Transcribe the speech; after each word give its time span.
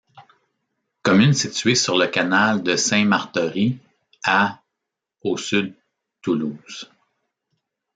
Commune 1.03 1.33
située 1.35 1.75
sur 1.75 1.95
le 1.95 2.07
Canal 2.07 2.63
de 2.63 2.75
Saint-Martory 2.75 3.77
à 4.23 4.59
au 5.21 5.37
sud 5.37 5.75
Toulouse. 6.23 6.89